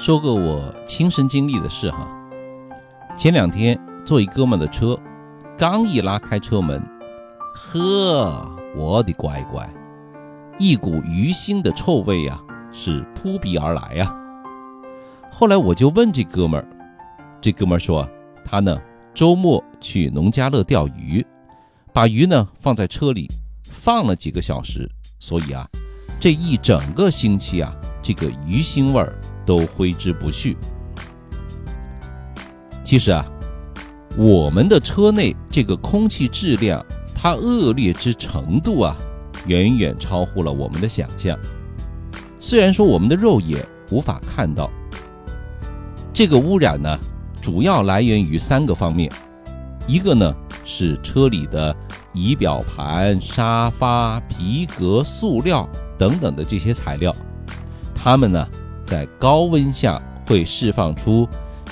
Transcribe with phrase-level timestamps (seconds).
[0.00, 2.08] 说个我亲身经历的事哈。
[3.18, 4.98] 前两天坐一哥们的车，
[5.58, 6.82] 刚一拉开车门，
[7.54, 9.68] 呵，我的乖乖，
[10.58, 12.40] 一股鱼腥的臭味呀，
[12.72, 14.10] 是扑鼻而来呀。
[15.30, 16.66] 后来我就问这哥们儿，
[17.38, 18.08] 这哥们儿说
[18.42, 18.80] 他呢
[19.12, 21.22] 周末去农家乐钓鱼，
[21.92, 23.28] 把鱼呢放在车里
[23.64, 24.88] 放了几个小时，
[25.18, 25.68] 所以啊，
[26.18, 27.70] 这一整个星期啊，
[28.02, 29.14] 这个鱼腥味儿。
[29.50, 30.56] 都挥之不去。
[32.84, 33.26] 其实啊，
[34.16, 36.86] 我们的车内这个空气质量，
[37.16, 38.96] 它恶劣之程度啊，
[39.46, 41.36] 远远超乎了我们的想象。
[42.38, 44.70] 虽然说我们的肉眼无法看到，
[46.12, 46.96] 这个污染呢，
[47.42, 49.10] 主要来源于三个方面。
[49.88, 50.32] 一个呢
[50.64, 51.74] 是车里的
[52.12, 57.12] 仪表盘、沙发、皮革、塑料等等的这些材料，
[57.92, 58.46] 它们呢。
[58.90, 61.28] 在高温下会释放出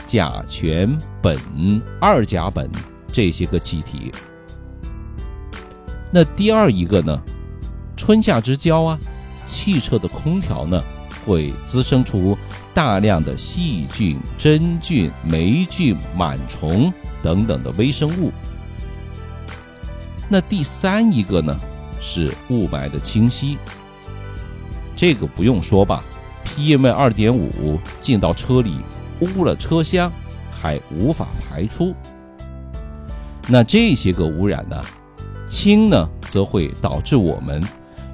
[0.06, 2.68] 甲醛、苯、二甲苯
[3.12, 4.12] 这些个气体。
[6.12, 7.20] 那第二一个呢，
[7.96, 8.96] 春夏之交啊，
[9.44, 10.80] 汽车的空调呢
[11.26, 12.38] 会滋生出
[12.72, 18.30] 大量的细菌、真菌、霉菌、螨虫等等的微生物。
[20.28, 21.56] 那第三一个呢
[22.00, 23.58] 是雾霾的侵袭，
[24.94, 26.04] 这个不用说吧。
[26.58, 28.78] PM 二点五进到车里，
[29.20, 30.12] 污了车厢，
[30.50, 31.94] 还无法排出。
[33.46, 34.82] 那这些个污染呢？
[35.46, 37.62] 氢呢，则会导致我们，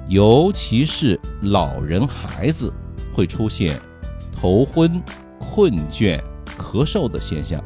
[0.07, 2.71] 尤其是老人孩子，
[3.11, 3.81] 会出现
[4.31, 5.01] 头昏、
[5.39, 6.21] 困倦、
[6.55, 7.59] 咳嗽的现象。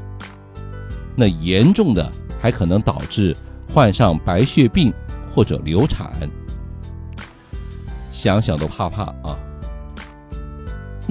[1.13, 3.35] 那严重的还可能导致
[3.73, 4.93] 患上白血病
[5.29, 6.09] 或者流产。
[8.13, 9.37] 想想都怕怕啊！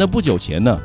[0.01, 0.81] 那不久前呢，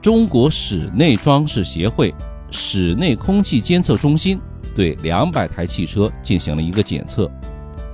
[0.00, 2.14] 中国室内装饰协会
[2.50, 4.40] 室内空气监测中心
[4.74, 7.30] 对两百台汽车进行了一个检测，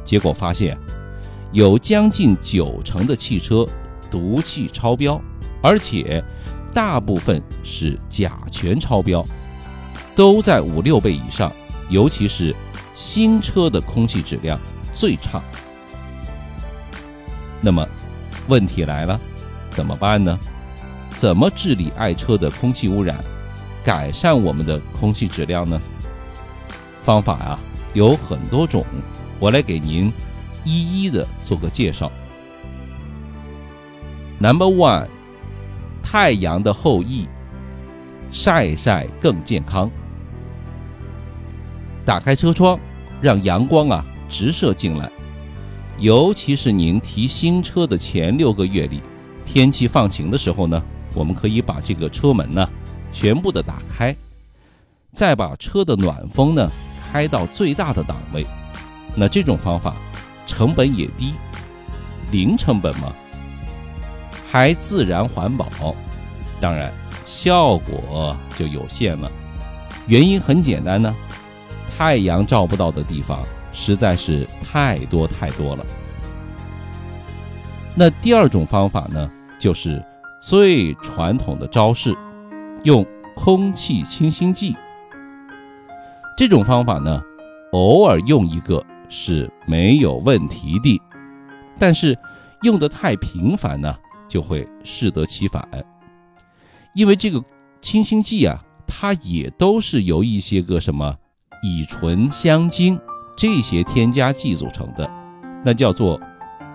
[0.04, 0.78] 结果发现，
[1.50, 3.66] 有将近九成的汽车
[4.08, 5.20] 毒气超标，
[5.60, 6.22] 而且
[6.72, 9.26] 大部分是甲醛超标，
[10.14, 11.52] 都在五六倍以上，
[11.88, 12.54] 尤其是
[12.94, 14.60] 新车的空气质量
[14.92, 15.42] 最差。
[17.60, 17.84] 那么，
[18.46, 19.20] 问题来了。
[19.74, 20.38] 怎么办呢？
[21.16, 23.16] 怎么治理爱车的空气污染，
[23.82, 25.80] 改善我们的空气质量呢？
[27.02, 27.58] 方法啊
[27.92, 28.84] 有很多种，
[29.40, 30.12] 我来给您
[30.64, 32.10] 一一的做个介绍。
[34.38, 35.08] Number one，
[36.02, 37.28] 太阳的后裔，
[38.30, 39.90] 晒晒更健康。
[42.04, 42.78] 打开车窗，
[43.20, 45.10] 让阳光啊直射进来，
[45.98, 49.02] 尤其是您提新车的前六个月里。
[49.44, 50.82] 天气放晴的时候呢，
[51.14, 52.68] 我们可以把这个车门呢
[53.12, 54.14] 全部的打开，
[55.12, 56.70] 再把车的暖风呢
[57.12, 58.44] 开到最大的档位。
[59.14, 59.96] 那这种方法
[60.46, 61.34] 成本也低，
[62.32, 63.12] 零成本嘛，
[64.50, 65.94] 还自然环保，
[66.60, 66.92] 当然
[67.24, 69.30] 效果就有限了。
[70.06, 71.14] 原因很简单呢，
[71.96, 75.86] 太阳照不到的地方实在是太多太多了。
[77.96, 80.04] 那第二种方法呢，就是
[80.40, 82.12] 最传统的招式，
[82.82, 83.06] 用
[83.36, 84.74] 空气清新剂。
[86.36, 87.22] 这种方法呢，
[87.70, 91.00] 偶尔用一个是没有问题的，
[91.78, 92.18] 但是
[92.62, 93.96] 用的太频繁呢，
[94.28, 95.64] 就会适得其反。
[96.94, 97.40] 因为这个
[97.80, 101.16] 清新剂啊，它也都是由一些个什么
[101.62, 102.98] 乙醇、香精
[103.36, 105.08] 这些添加剂组成的，
[105.64, 106.20] 那叫做。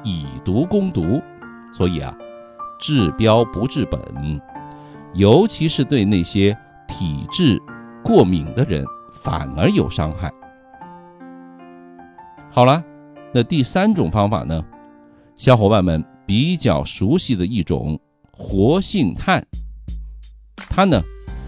[0.10, 1.22] 以毒攻毒，
[1.72, 2.18] 所以啊，
[2.80, 4.02] 治标不治本，
[5.14, 7.62] 尤其是对那些体质
[8.04, 8.84] 过敏的人，
[9.14, 10.32] 反而有伤害。
[12.50, 12.84] 好了，
[13.32, 14.66] 那第三种方法呢？
[15.36, 17.98] 小伙伴们比较熟悉的一种
[18.32, 19.46] 活性炭，
[20.72, 21.00] 它呢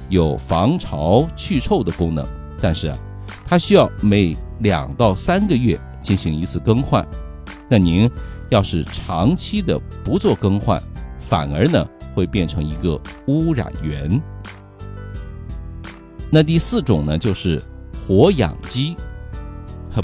[0.08, 2.24] 有防潮去臭的功能，
[2.62, 2.94] 但是，
[3.44, 7.04] 它需要每两到三个月进行一次更换。
[7.68, 8.08] 那您。
[8.52, 10.80] 要是长期的不做更换，
[11.20, 14.22] 反而呢会变成一个污染源。
[16.30, 17.62] 那第四种呢就是
[18.08, 18.96] 活养鸡，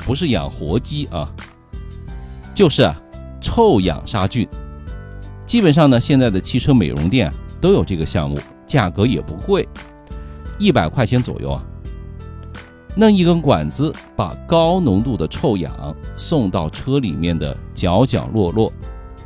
[0.05, 1.29] 不是养活鸡啊，
[2.55, 2.99] 就是啊
[3.41, 4.47] 臭氧杀菌。
[5.45, 9.67] 基本上呢现在的汽车美容店都有这个项目，价格也不贵，
[10.57, 11.63] 一百块钱左右啊。
[12.97, 18.73] 弄一根管子，把高浓度的臭氧送到车里面的角角落落，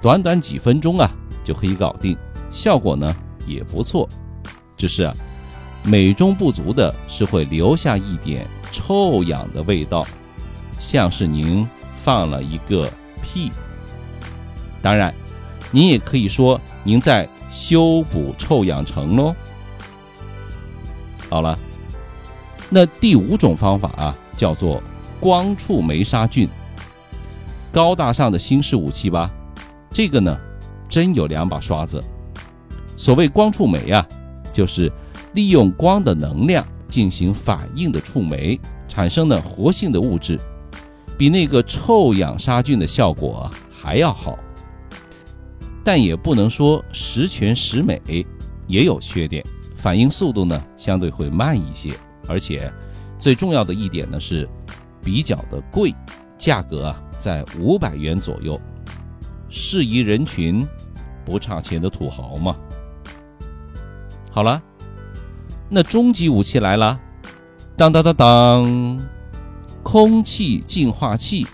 [0.02, 1.10] 短短几分钟啊
[1.42, 2.18] 就可以搞定，
[2.52, 3.16] 效果呢
[3.48, 4.10] 也不错，
[4.76, 5.14] 只是啊，
[5.84, 10.06] 美中不足的是会留下一点臭氧的味道，
[10.78, 12.90] 像是您放了一个
[13.24, 13.50] 屁。
[14.82, 15.14] 当然，
[15.72, 19.34] 您也可以说您在修补臭氧层喽。
[21.30, 21.58] 好了，
[22.74, 24.82] 那第五种方法啊，叫做
[25.20, 26.48] 光触媒杀菌，
[27.70, 29.30] 高大上的新式武器吧？
[29.90, 30.40] 这个呢，
[30.88, 32.02] 真有两把刷子。
[32.96, 34.08] 所谓光触媒啊，
[34.54, 34.90] 就是
[35.34, 38.58] 利用光的能量进行反应的触媒，
[38.88, 40.40] 产生的活性的物质，
[41.18, 44.40] 比那个臭氧杀菌的效果还要好。
[45.84, 48.26] 但也不能说十全十美，
[48.66, 49.44] 也有缺点，
[49.76, 51.92] 反应速度呢相对会慢一些，
[52.28, 52.72] 而且
[53.20, 54.48] 最重要的一点呢是
[55.04, 55.94] 比较的贵，
[56.38, 58.60] 价格啊在五百元左右，
[59.50, 60.68] 适宜人群
[61.26, 62.56] 不差钱的土豪嘛。
[64.32, 64.62] 好了，
[65.70, 67.00] 那终极武器来了，
[67.76, 69.00] 当当当当，
[69.84, 71.46] 空气净化器，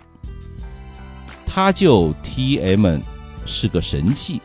[1.45, 2.99] 它就 T M，
[3.45, 4.41] 是个神器。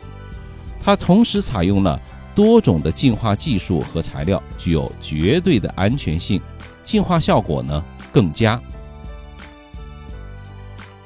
[0.80, 2.00] 它同时采用了
[2.34, 6.40] 多种的净化技术和材料，具有绝对的安全性，
[6.82, 8.60] 净化效果呢更佳，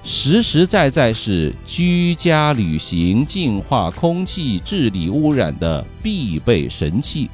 [0.03, 7.29] 实实在在是居家旅行净化空气、治理污染的必备神器。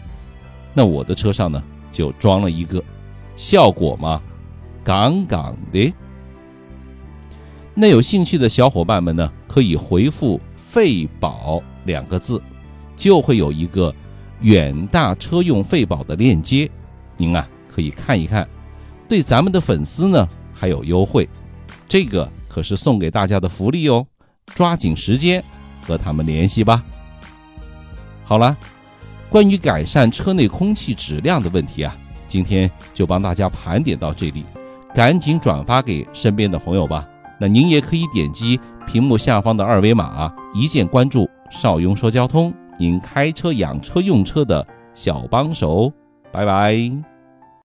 [0.72, 2.82] 那我的车上呢就装了一个，
[3.36, 4.22] 效果嘛，
[4.82, 5.92] 杠杠的。
[7.74, 12.40] 那有兴趣的小伙伴们呢，可以回复“费宝”两个字，
[12.96, 13.94] 就会有一个
[14.40, 16.70] 远大车用费宝的链接，
[17.16, 18.48] 您啊可以看一看。
[19.08, 21.28] 对咱们的粉丝呢还有优惠，
[21.88, 22.30] 这个。
[22.48, 24.06] 可是送给大家的福利哦，
[24.54, 25.42] 抓紧时间
[25.80, 26.84] 和他们联系吧。
[28.24, 28.54] 好了，
[29.30, 31.96] 关于改善车内空气质量的问题啊，
[32.28, 34.44] 今天就帮大家盘点到这里，
[34.94, 37.08] 赶紧转发给身边的朋友吧。
[37.40, 42.52] 那您也可以点击屏幕下方的二维码，一键关注邵雍说交通，
[42.82, 45.93] 您开车养车用车的小帮手。
[46.32, 47.11] 拜拜。